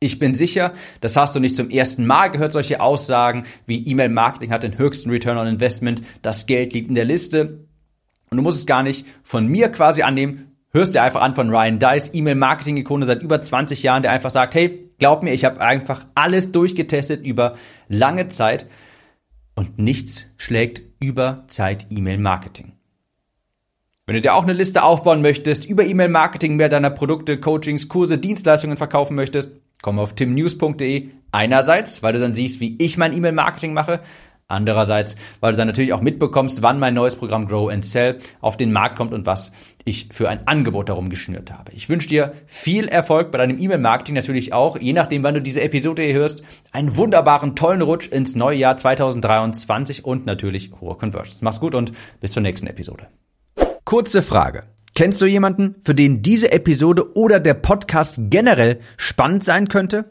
Ich 0.00 0.18
bin 0.18 0.34
sicher, 0.34 0.72
das 1.00 1.14
hast 1.14 1.36
du 1.36 1.38
nicht 1.38 1.54
zum 1.54 1.70
ersten 1.70 2.04
Mal 2.04 2.32
gehört, 2.32 2.52
solche 2.52 2.80
Aussagen 2.80 3.44
wie 3.64 3.86
E-Mail-Marketing 3.86 4.50
hat 4.50 4.64
den 4.64 4.76
höchsten 4.76 5.10
Return 5.10 5.38
on 5.38 5.46
Investment, 5.46 6.02
das 6.22 6.46
Geld 6.46 6.72
liegt 6.72 6.88
in 6.88 6.96
der 6.96 7.04
Liste. 7.04 7.68
Und 8.28 8.38
du 8.38 8.42
musst 8.42 8.58
es 8.58 8.66
gar 8.66 8.82
nicht 8.82 9.06
von 9.22 9.46
mir 9.46 9.68
quasi 9.68 10.02
annehmen, 10.02 10.51
hörst 10.72 10.94
dir 10.94 11.02
einfach 11.02 11.20
an 11.20 11.34
von 11.34 11.50
Ryan 11.50 11.78
Dice, 11.78 12.10
E-Mail-Marketing-Ikone 12.12 13.04
seit 13.04 13.22
über 13.22 13.40
20 13.40 13.82
Jahren, 13.82 14.02
der 14.02 14.12
einfach 14.12 14.30
sagt, 14.30 14.54
hey, 14.54 14.90
glaub 14.98 15.22
mir, 15.22 15.32
ich 15.32 15.44
habe 15.44 15.60
einfach 15.60 16.06
alles 16.14 16.52
durchgetestet 16.52 17.24
über 17.26 17.54
lange 17.88 18.28
Zeit 18.28 18.66
und 19.54 19.78
nichts 19.78 20.26
schlägt 20.36 20.82
über 21.00 21.44
Zeit 21.48 21.86
E-Mail-Marketing. 21.90 22.72
Wenn 24.06 24.16
du 24.16 24.20
dir 24.20 24.34
auch 24.34 24.42
eine 24.42 24.52
Liste 24.52 24.82
aufbauen 24.82 25.22
möchtest, 25.22 25.64
über 25.64 25.84
E-Mail-Marketing 25.84 26.56
mehr 26.56 26.68
deiner 26.68 26.90
Produkte, 26.90 27.38
Coachings, 27.38 27.88
Kurse, 27.88 28.18
Dienstleistungen 28.18 28.76
verkaufen 28.76 29.14
möchtest, 29.14 29.52
komm 29.80 29.98
auf 29.98 30.14
timnews.de. 30.14 31.10
Einerseits, 31.30 32.02
weil 32.02 32.12
du 32.12 32.18
dann 32.18 32.34
siehst, 32.34 32.60
wie 32.60 32.76
ich 32.78 32.98
mein 32.98 33.12
E-Mail-Marketing 33.12 33.72
mache. 33.72 34.00
Andererseits, 34.48 35.16
weil 35.40 35.52
du 35.52 35.58
dann 35.58 35.66
natürlich 35.66 35.92
auch 35.92 36.02
mitbekommst, 36.02 36.62
wann 36.62 36.78
mein 36.78 36.94
neues 36.94 37.16
Programm 37.16 37.48
Grow 37.48 37.70
and 37.70 37.84
Sell 37.84 38.18
auf 38.40 38.56
den 38.56 38.72
Markt 38.72 38.96
kommt 38.96 39.12
und 39.12 39.24
was 39.24 39.52
ich 39.84 40.08
für 40.12 40.28
ein 40.28 40.46
Angebot 40.46 40.88
darum 40.88 41.08
geschnürt 41.08 41.52
habe. 41.52 41.72
Ich 41.72 41.88
wünsche 41.88 42.08
dir 42.08 42.32
viel 42.46 42.86
Erfolg 42.86 43.30
bei 43.30 43.38
deinem 43.38 43.58
E-Mail-Marketing 43.58 44.14
natürlich 44.14 44.52
auch, 44.52 44.78
je 44.78 44.92
nachdem, 44.92 45.22
wann 45.22 45.34
du 45.34 45.42
diese 45.42 45.62
Episode 45.62 46.02
hier 46.02 46.14
hörst, 46.14 46.42
einen 46.70 46.96
wunderbaren, 46.96 47.56
tollen 47.56 47.82
Rutsch 47.82 48.08
ins 48.08 48.36
neue 48.36 48.58
Jahr 48.58 48.76
2023 48.76 50.04
und 50.04 50.26
natürlich 50.26 50.70
hohe 50.80 50.96
Conversions. 50.96 51.42
Mach's 51.42 51.60
gut 51.60 51.74
und 51.74 51.92
bis 52.20 52.32
zur 52.32 52.42
nächsten 52.42 52.66
Episode. 52.66 53.08
Kurze 53.84 54.22
Frage. 54.22 54.62
Kennst 54.94 55.22
du 55.22 55.26
jemanden, 55.26 55.76
für 55.82 55.94
den 55.94 56.22
diese 56.22 56.52
Episode 56.52 57.16
oder 57.16 57.40
der 57.40 57.54
Podcast 57.54 58.20
generell 58.28 58.80
spannend 58.98 59.42
sein 59.42 59.68
könnte? 59.68 60.10